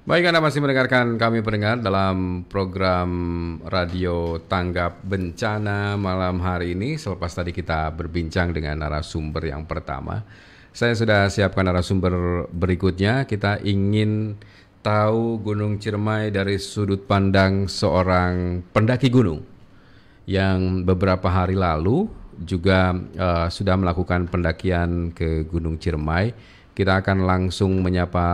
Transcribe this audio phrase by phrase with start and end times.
[0.00, 3.10] Baik, Anda masih mendengarkan kami pendengar dalam program
[3.68, 6.96] Radio Tanggap Bencana malam hari ini.
[6.96, 10.24] Selepas tadi kita berbincang dengan narasumber yang pertama.
[10.72, 13.28] Saya sudah siapkan narasumber berikutnya.
[13.28, 14.40] Kita ingin
[14.80, 19.44] tahu Gunung Ciremai dari sudut pandang seorang pendaki gunung
[20.24, 22.08] yang beberapa hari lalu
[22.40, 26.32] juga uh, sudah melakukan pendakian ke Gunung Ciremai.
[26.80, 28.24] Kita akan langsung menyapa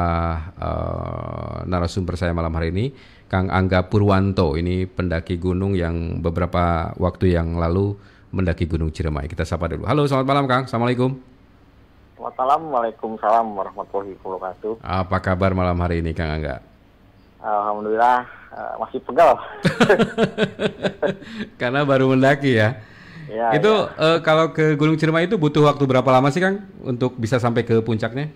[0.55, 2.95] uh, narasumber saya malam hari ini,
[3.27, 4.54] Kang Angga Purwanto.
[4.54, 7.99] Ini pendaki gunung yang beberapa waktu yang lalu
[8.31, 9.27] mendaki Gunung Ciremai.
[9.27, 9.82] Kita sapa dulu.
[9.90, 10.63] Halo, selamat malam Kang.
[10.71, 11.18] Assalamualaikum.
[12.14, 14.79] Selamat malam, Waalaikumsalam warahmatullahi wabarakatuh.
[14.79, 16.63] Apa kabar malam hari ini Kang Angga?
[17.43, 19.43] Alhamdulillah uh, masih pegal.
[21.59, 22.79] Karena baru mendaki ya.
[23.26, 23.90] Ya, itu ya.
[23.98, 27.67] Uh, kalau ke Gunung Ciremai itu butuh waktu berapa lama sih Kang untuk bisa sampai
[27.67, 28.30] ke puncaknya?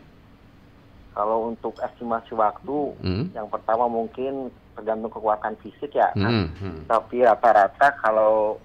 [1.15, 3.25] Kalau untuk estimasi waktu, hmm.
[3.35, 6.11] yang pertama mungkin tergantung kekuatan fisik ya.
[6.17, 6.25] Hmm.
[6.25, 6.35] Kan?
[6.59, 6.81] Hmm.
[6.89, 8.59] Tapi rata-rata kalau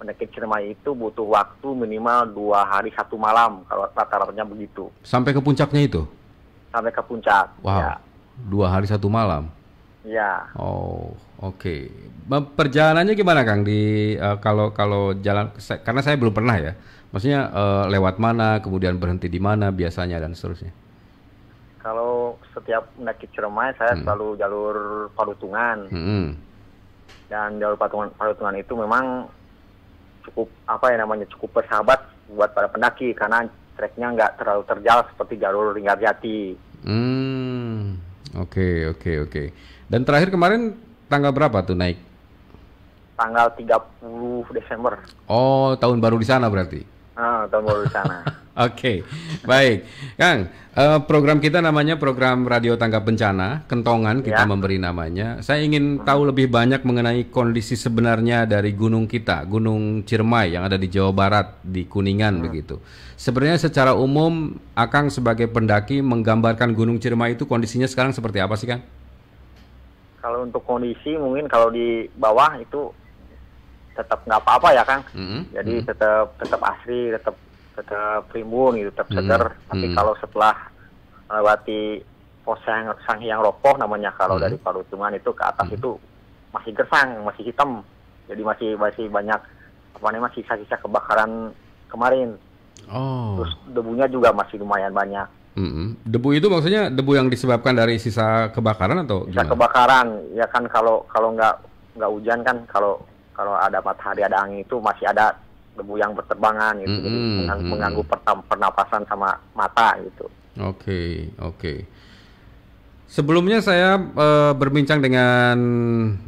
[0.00, 4.88] mendaki Ciremai itu butuh waktu minimal dua hari satu malam kalau rata-ratanya begitu.
[5.04, 6.02] Sampai ke puncaknya itu?
[6.72, 7.52] Sampai ke puncak.
[7.60, 7.78] Wow.
[7.78, 7.92] Ya.
[8.48, 9.52] Dua hari satu malam.
[10.10, 10.50] Ya.
[10.58, 11.54] Oh, oke.
[11.54, 11.80] Okay.
[12.30, 15.54] Perjalanannya gimana Kang di uh, kalau kalau jalan
[15.86, 16.72] karena saya belum pernah ya.
[17.14, 20.74] Maksudnya uh, lewat mana, kemudian berhenti di mana biasanya dan seterusnya.
[21.78, 24.02] Kalau setiap mendaki Ciremai saya hmm.
[24.02, 24.76] selalu jalur
[25.14, 25.78] Palutungan.
[25.90, 26.26] Hmm.
[27.30, 29.30] Dan jalur Palutungan, Palutungan itu memang
[30.26, 31.98] cukup apa ya namanya cukup bersahabat
[32.34, 36.58] buat para pendaki karena treknya nggak terlalu terjal seperti jalur Linggarjati.
[36.82, 37.69] Hmm.
[38.38, 39.30] Oke, okay, oke, okay, oke.
[39.30, 39.46] Okay.
[39.90, 40.78] Dan terakhir kemarin
[41.10, 41.98] tanggal berapa tuh naik?
[43.18, 45.02] Tanggal 30 Desember.
[45.26, 46.86] Oh, tahun baru di sana berarti?
[47.18, 48.22] Ah, tahun baru di sana.
[48.60, 49.00] Oke,
[49.48, 49.88] baik,
[50.20, 50.52] Kang.
[50.70, 54.48] Uh, program kita namanya program Radio Tanggap Bencana, Kentongan kita ya.
[54.48, 55.40] memberi namanya.
[55.40, 60.76] Saya ingin tahu lebih banyak mengenai kondisi sebenarnya dari gunung kita, Gunung Ciremai yang ada
[60.76, 62.44] di Jawa Barat, di Kuningan hmm.
[62.44, 62.76] begitu.
[63.16, 68.68] Sebenarnya secara umum, Akang sebagai pendaki menggambarkan Gunung Ciremai itu kondisinya sekarang seperti apa sih,
[68.68, 68.84] Kang?
[70.20, 72.92] Kalau untuk kondisi mungkin kalau di bawah itu
[73.96, 75.00] tetap nggak apa-apa ya, Kang.
[75.16, 75.48] -hmm.
[75.48, 75.88] Jadi -hmm.
[75.88, 77.34] tetap tetap asri, tetap
[77.80, 79.42] tetap primbun gitu, tetap seger.
[79.56, 79.60] Hmm.
[79.72, 79.96] Tapi hmm.
[79.96, 80.54] kalau setelah
[81.30, 82.04] melewati
[82.40, 84.44] pos yang sang yang ropoh namanya kalau hmm.
[84.48, 85.76] dari Palutungan itu ke atas hmm.
[85.80, 85.90] itu
[86.52, 87.80] masih gersang, masih hitam.
[88.30, 89.40] Jadi masih masih banyak
[89.96, 91.50] apa namanya sisa-sisa kebakaran
[91.90, 92.38] kemarin.
[92.86, 93.42] Oh.
[93.42, 95.26] Terus debunya juga masih lumayan banyak.
[95.58, 96.06] Mm-hmm.
[96.06, 99.26] Debu itu maksudnya debu yang disebabkan dari sisa kebakaran atau?
[99.26, 99.50] Sisa gimana?
[99.50, 100.06] kebakaran,
[100.38, 101.54] ya kan kalau kalau nggak
[101.98, 103.02] nggak hujan kan kalau
[103.34, 105.34] kalau ada matahari ada angin itu masih ada
[105.80, 107.08] debu yang berterbangan gitu, mm -hmm.
[107.08, 108.02] jadi mengganggu, mengganggu
[108.46, 110.28] pernapasan sama mata gitu.
[110.60, 111.08] Oke, okay,
[111.40, 111.56] oke.
[111.56, 111.78] Okay.
[113.10, 115.58] Sebelumnya saya e, berbincang dengan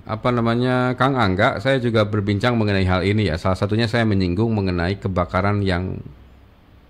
[0.02, 3.38] apa namanya Kang Angga, saya juga berbincang mengenai hal ini ya.
[3.38, 6.02] Salah satunya saya menyinggung mengenai kebakaran yang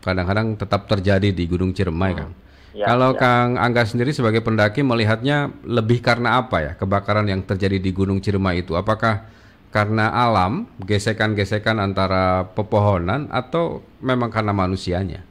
[0.01, 2.21] kadang-kadang tetap terjadi di Gunung Ciremai, hmm.
[2.25, 2.33] Kang.
[2.73, 3.21] Ya, Kalau ya.
[3.21, 8.25] Kang Angga sendiri sebagai pendaki melihatnya lebih karena apa ya kebakaran yang terjadi di Gunung
[8.25, 8.73] Ciremai itu?
[8.73, 9.29] Apakah
[9.73, 15.25] karena alam, gesekan-gesekan antara pepohonan atau memang karena manusianya?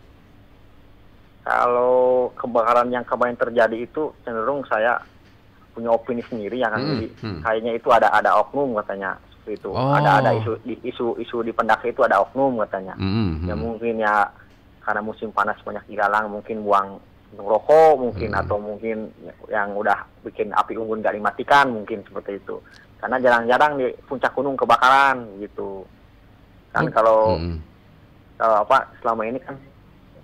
[1.46, 4.98] Kalau kebakaran yang kemarin terjadi itu cenderung saya
[5.78, 7.40] punya opini sendiri ya kan, hmm, jadi hmm.
[7.46, 9.94] kayaknya itu ada ada oknum katanya seperti itu, oh.
[9.96, 13.48] ada ada isu di, isu isu di pendaki itu ada oknum katanya, hmm, hmm.
[13.48, 14.28] ya mungkin ya
[14.82, 17.00] karena musim panas banyak digalang mungkin buang
[17.38, 18.42] rokok mungkin hmm.
[18.44, 19.08] atau mungkin
[19.48, 22.60] yang udah bikin api unggun gak dimatikan mungkin seperti itu
[23.02, 25.84] karena jarang-jarang di puncak gunung kebakaran gitu
[26.70, 26.94] kan hmm.
[26.94, 27.58] kalau hmm.
[28.38, 29.58] kalau apa selama ini kan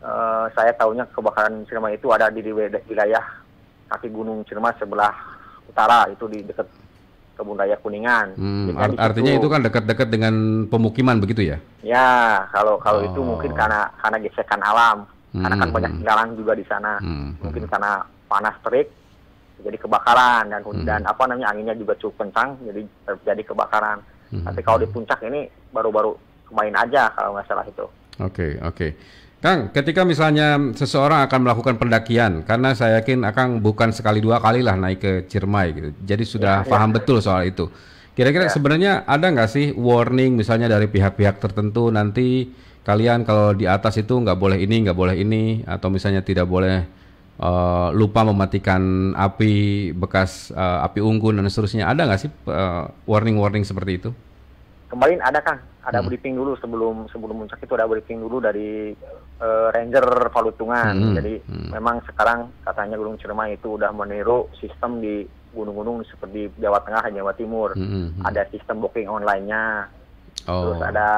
[0.05, 2.45] uh, saya tahunya kebakaran Ciremai itu ada di
[2.85, 3.25] wilayah
[3.89, 5.11] kaki gunung Ciremai sebelah
[5.65, 6.69] utara itu di dekat
[7.37, 8.33] kebun raya Kuningan.
[8.33, 11.61] Hmm, art artinya itu kan dekat-dekat dengan pemukiman begitu ya?
[11.85, 13.07] Ya, kalau kalau oh.
[13.07, 15.05] itu mungkin karena karena gesekan alam,
[15.37, 15.45] hmm.
[15.45, 17.45] karena kan banyak jalan juga di sana, hmm.
[17.45, 18.89] mungkin karena panas terik
[19.61, 20.85] jadi kebakaran dan hmm.
[20.85, 23.99] dan apa namanya anginnya juga cukup kencang jadi terjadi kebakaran.
[24.27, 24.43] Hmm.
[24.43, 26.13] Tapi kalau di puncak ini baru-baru
[26.51, 27.85] kemarin aja kalau nggak salah itu.
[28.21, 28.75] Oke okay, oke.
[28.75, 28.91] Okay.
[29.37, 34.65] Kang, ketika misalnya seseorang akan melakukan pendakian, karena saya yakin akan bukan sekali dua kali
[34.65, 36.95] lah naik ke Ciremai gitu, jadi sudah ya, paham ya.
[36.97, 37.69] betul soal itu.
[38.17, 38.51] Kira-kira ya.
[38.51, 42.49] sebenarnya ada nggak sih warning misalnya dari pihak-pihak tertentu nanti
[42.81, 46.96] kalian kalau di atas itu nggak boleh ini, nggak boleh ini, atau misalnya tidak boleh
[47.41, 53.65] uh, lupa mematikan api bekas uh, api unggun dan seterusnya ada nggak sih uh, warning-warning
[53.65, 54.09] seperti itu?
[54.87, 56.07] Kemarin ada kan, ada hmm.
[56.07, 58.95] briefing dulu sebelum sebelum puncak itu ada briefing dulu dari
[59.43, 60.95] uh, Ranger Palutungan.
[60.95, 61.15] Hmm.
[61.19, 61.69] Jadi hmm.
[61.75, 67.17] memang sekarang katanya Gunung Ciremai itu udah meniru sistem di gunung-gunung seperti Jawa Tengah dan
[67.17, 67.73] Jawa Timur.
[67.73, 68.21] Mm-hmm.
[68.21, 69.89] Ada sistem booking online-nya.
[70.45, 70.69] Oh.
[70.69, 71.09] Terus ada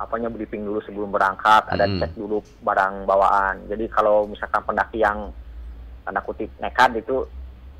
[0.00, 2.00] apanya briefing dulu sebelum berangkat, ada mm-hmm.
[2.02, 3.66] cek dulu barang bawaan.
[3.70, 5.30] Jadi kalau misalkan pendaki yang
[6.02, 7.22] tanda kutip nekat itu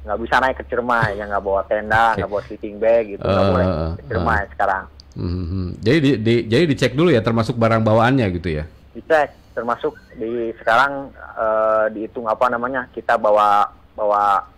[0.03, 2.35] nggak bisa naik ke Ciremai, yang nggak bawa tenda, nggak okay.
[2.35, 3.67] bawa sleeping bag gitu, nggak uh, boleh
[3.99, 4.51] ke Ciremai uh.
[4.55, 4.85] sekarang.
[5.13, 5.67] Mm-hmm.
[5.85, 8.65] Jadi di, di, jadi dicek dulu ya, termasuk barang bawaannya gitu ya?
[8.97, 14.52] Dicek, termasuk di sekarang uh, dihitung apa namanya kita bawa bawa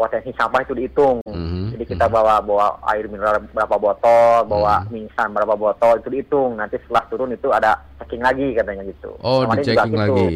[0.00, 1.20] potensi sampah itu dihitung.
[1.28, 1.76] Mm-hmm.
[1.76, 4.92] Jadi kita bawa bawa air mineral berapa botol, bawa mm-hmm.
[4.96, 6.56] minsan berapa botol itu dihitung.
[6.56, 9.12] Nanti setelah turun itu ada checking lagi katanya gitu.
[9.20, 10.00] Oh, di checking gitu.
[10.00, 10.28] lagi.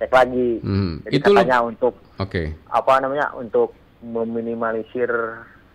[0.00, 0.48] Cek lagi.
[0.64, 0.92] Mm-hmm.
[1.04, 1.68] Jadi itu katanya lo...
[1.68, 2.56] untuk okay.
[2.72, 5.12] apa namanya untuk meminimalisir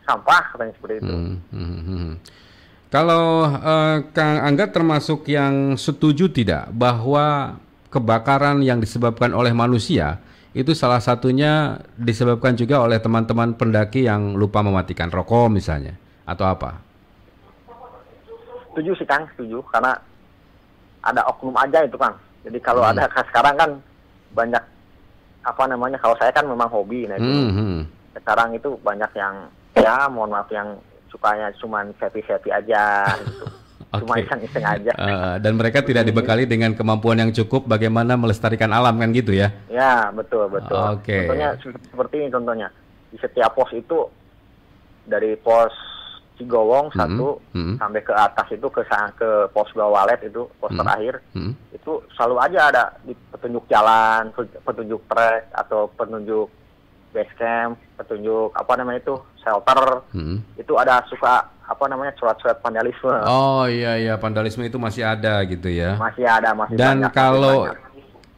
[0.10, 1.16] sampah katanya seperti itu.
[1.54, 2.10] Mm-hmm.
[2.88, 7.60] Kalau uh, Kang Angga termasuk yang setuju tidak bahwa
[7.92, 10.24] kebakaran yang disebabkan oleh manusia
[10.58, 15.94] itu salah satunya disebabkan juga oleh teman-teman pendaki yang lupa mematikan rokok misalnya
[16.26, 16.82] atau apa?
[18.74, 19.94] Setuju sih Kang, setuju karena
[21.06, 22.18] ada oknum aja itu Kang.
[22.42, 22.98] Jadi kalau hmm.
[22.98, 23.70] ada sekarang kan
[24.34, 24.64] banyak
[25.46, 27.80] apa namanya kalau saya kan memang hobi nah itu hmm, hmm.
[28.20, 29.48] sekarang itu banyak yang
[29.80, 30.76] ya mohon maaf yang
[31.08, 33.46] sukanya cuman happy-happy aja gitu.
[33.88, 34.04] Okay.
[34.04, 34.92] Cuma iseng-iseng aja.
[35.00, 39.56] Uh, dan mereka tidak dibekali dengan kemampuan yang cukup bagaimana melestarikan alam kan gitu ya?
[39.72, 40.76] Ya betul betul.
[40.76, 41.08] Oke.
[41.08, 41.24] Okay.
[41.24, 42.68] Contohnya seperti ini contohnya
[43.08, 44.12] di setiap pos itu
[45.08, 45.72] dari pos
[46.38, 47.02] Cigowong mm-hmm.
[47.02, 47.76] satu mm-hmm.
[47.82, 48.86] sampai ke atas itu ke
[49.18, 50.80] ke pos Gawalet itu pos mm-hmm.
[50.86, 51.54] terakhir mm-hmm.
[51.74, 54.30] itu selalu aja ada di petunjuk jalan,
[54.62, 56.48] petunjuk trek atau petunjuk
[57.16, 60.38] base camp, petunjuk apa namanya itu shelter, hmm.
[60.60, 63.12] itu ada suka apa namanya surat-surat vandalisme.
[63.28, 66.00] Oh iya iya vandalisme itu masih ada gitu ya.
[66.00, 67.78] Masih ada masih Dan banyak, kalau banyak.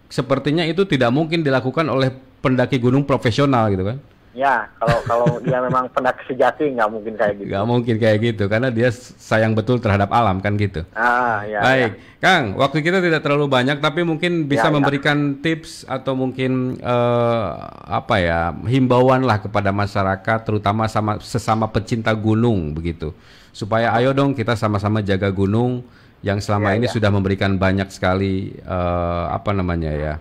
[0.10, 2.10] sepertinya itu tidak mungkin dilakukan oleh
[2.42, 3.98] pendaki gunung profesional gitu kan?
[4.40, 7.52] Ya, kalau kalau dia memang pendaki sejati nggak mungkin kayak gitu.
[7.52, 10.88] Nggak mungkin kayak gitu, karena dia sayang betul terhadap alam kan gitu.
[10.96, 11.60] Ah, ya.
[11.60, 12.24] Baik, ya.
[12.24, 14.76] Kang, waktu kita tidak terlalu banyak, tapi mungkin bisa ya, ya.
[14.80, 15.44] memberikan ya.
[15.44, 22.72] tips atau mungkin uh, apa ya himbauan lah kepada masyarakat, terutama sama sesama pecinta gunung
[22.72, 23.12] begitu,
[23.52, 25.84] supaya ayo dong kita sama-sama jaga gunung
[26.24, 26.96] yang selama ya, ini ya.
[26.96, 30.14] sudah memberikan banyak sekali uh, apa namanya ya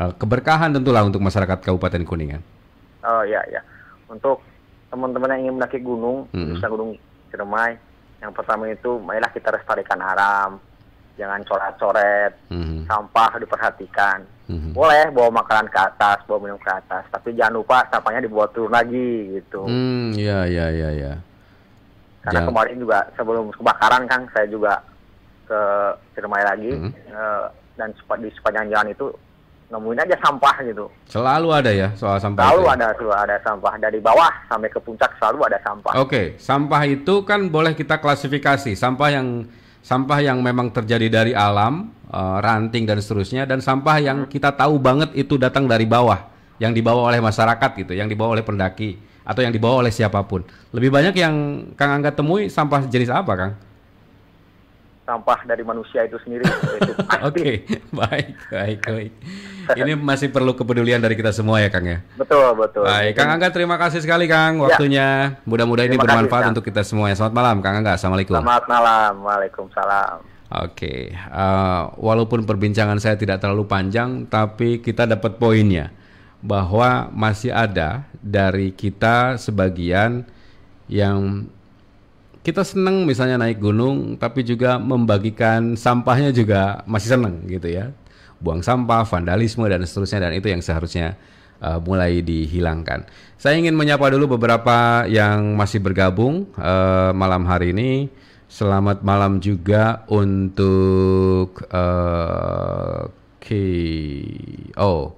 [0.00, 2.40] uh, keberkahan tentulah untuk masyarakat Kabupaten Kuningan.
[3.04, 3.60] Oh iya ya.
[4.08, 4.42] Untuk
[4.88, 6.64] teman-teman yang ingin mendaki gunung, mm -hmm.
[6.64, 6.90] Gunung
[7.28, 7.76] Ciremai,
[8.24, 10.56] yang pertama itu marilah kita lestarikan alam,
[11.20, 12.80] jangan coret-coret, mm -hmm.
[12.88, 14.24] sampah diperhatikan.
[14.48, 14.72] Mm -hmm.
[14.72, 18.72] Boleh bawa makanan ke atas, bawa minum ke atas, tapi jangan lupa sampahnya dibawa turun
[18.72, 19.68] lagi gitu.
[19.68, 21.14] Hmm, iya iya iya ya.
[22.24, 22.48] Karena jangan.
[22.48, 24.80] kemarin juga sebelum kebakaran kan saya juga
[25.44, 25.60] ke
[26.16, 26.92] Ciremai lagi mm -hmm.
[27.12, 27.46] uh,
[27.76, 29.06] dan di sepanjang jalan itu
[29.68, 30.88] nemuin aja sampah gitu.
[31.08, 32.48] Selalu ada ya soal sampah.
[32.48, 32.68] Selalu itu.
[32.68, 32.74] Ya?
[32.74, 35.92] ada, selalu ada sampah dari bawah sampai ke puncak selalu ada sampah.
[36.00, 36.26] Oke, okay.
[36.40, 39.44] sampah itu kan boleh kita klasifikasi sampah yang
[39.84, 44.32] sampah yang memang terjadi dari alam, uh, ranting dan seterusnya, dan sampah yang hmm.
[44.32, 48.44] kita tahu banget itu datang dari bawah, yang dibawa oleh masyarakat gitu, yang dibawa oleh
[48.44, 48.96] pendaki
[49.28, 50.40] atau yang dibawa oleh siapa pun.
[50.72, 51.34] Lebih banyak yang
[51.76, 53.52] Kang Angga temui sampah jenis apa, Kang?
[55.08, 56.44] Sampah dari manusia itu sendiri.
[56.52, 57.54] Oke, okay.
[57.88, 59.12] baik, baik, baik.
[59.72, 62.04] Ini masih perlu kepedulian dari kita semua ya, Kang ya.
[62.20, 62.84] Betul, betul.
[62.84, 64.68] Baik, Kang Angga terima kasih sekali Kang ya.
[64.68, 65.08] waktunya.
[65.32, 65.40] Ya.
[65.48, 67.08] Mudah-mudahan ini bermanfaat kasih, untuk kita semua.
[67.16, 67.96] Selamat malam, Kang Angga.
[67.96, 68.36] Assalamualaikum.
[68.36, 70.16] Selamat malam, waalaikumsalam.
[70.48, 71.00] Oke, okay.
[71.28, 75.92] uh, eh, walaupun perbincangan saya tidak terlalu panjang, tapi kita dapat poinnya
[76.40, 80.24] bahwa masih ada dari kita sebagian
[80.88, 81.52] yang
[82.48, 87.92] kita senang misalnya naik gunung tapi juga membagikan sampahnya juga masih senang gitu ya.
[88.40, 91.20] Buang sampah vandalisme dan seterusnya dan itu yang seharusnya
[91.60, 93.04] uh, mulai dihilangkan.
[93.36, 98.08] Saya ingin menyapa dulu beberapa yang masih bergabung uh, malam hari ini.
[98.48, 103.12] Selamat malam juga untuk uh,
[104.80, 105.17] oh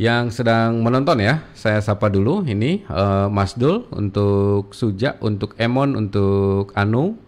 [0.00, 1.44] yang sedang menonton ya.
[1.52, 7.20] Saya sapa dulu ini uh, Mas Dul untuk Suja, untuk Emon, untuk Anu,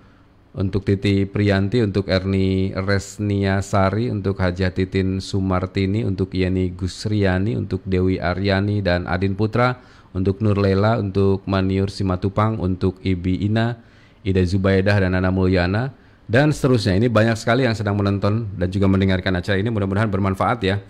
[0.57, 7.85] untuk Titi Priyanti, untuk Erni Resnia Sari, untuk Hajah Titin Sumartini, untuk Yeni Gusriani, untuk
[7.85, 9.77] Dewi Aryani dan Adin Putra,
[10.17, 13.77] untuk Nur Lela, untuk Maniur Simatupang, untuk Ibi Ina,
[14.25, 15.93] Ida Zubaidah dan Nana Mulyana
[16.25, 16.97] dan seterusnya.
[16.97, 19.69] Ini banyak sekali yang sedang menonton dan juga mendengarkan acara ini.
[19.69, 20.81] Mudah-mudahan bermanfaat ya.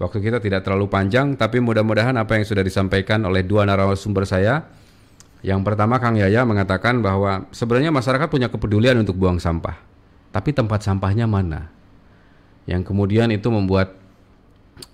[0.00, 4.64] Waktu kita tidak terlalu panjang, tapi mudah-mudahan apa yang sudah disampaikan oleh dua narasumber saya.
[5.44, 9.76] Yang pertama Kang Yaya mengatakan bahwa sebenarnya masyarakat punya kepedulian untuk buang sampah.
[10.32, 11.68] Tapi tempat sampahnya mana?
[12.64, 13.92] Yang kemudian itu membuat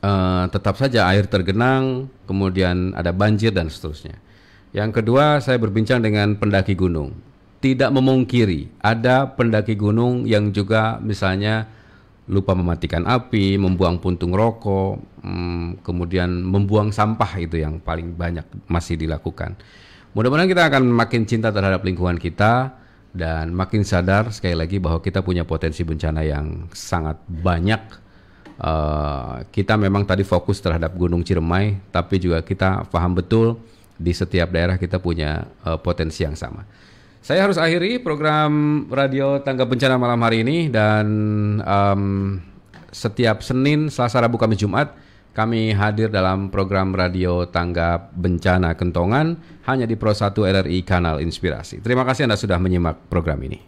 [0.02, 4.18] uh, tetap saja air tergenang, kemudian ada banjir dan seterusnya.
[4.74, 7.14] Yang kedua, saya berbincang dengan pendaki gunung.
[7.62, 11.70] Tidak memungkiri, ada pendaki gunung yang juga misalnya
[12.26, 18.98] lupa mematikan api, membuang puntung rokok, hmm, kemudian membuang sampah itu yang paling banyak masih
[18.98, 19.54] dilakukan.
[20.10, 22.74] Mudah-mudahan kita akan makin cinta terhadap lingkungan kita
[23.14, 28.04] dan makin sadar sekali lagi bahwa kita punya potensi bencana yang sangat banyak.
[28.56, 33.60] Uh, kita memang tadi fokus terhadap Gunung Ciremai, tapi juga kita paham betul
[34.00, 36.64] di setiap daerah kita punya uh, potensi yang sama.
[37.26, 41.06] Saya harus akhiri program radio tangga bencana malam hari ini dan
[41.58, 42.38] um,
[42.94, 44.94] setiap Senin, Selasa, Rabu, Kamis, Jumat
[45.34, 51.82] kami hadir dalam program radio tangga bencana Kentongan hanya di Pro 1 RRI Kanal Inspirasi.
[51.82, 53.58] Terima kasih Anda sudah menyimak program ini.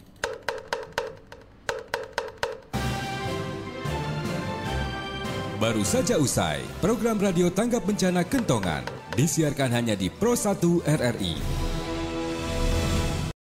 [5.58, 8.86] Baru saja usai program radio tanggap bencana Kentongan
[9.18, 11.67] disiarkan hanya di Pro 1 RRI